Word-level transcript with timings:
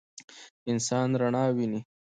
انسان 0.71 1.07
رڼا 1.21 1.43
ویني. 1.55 1.79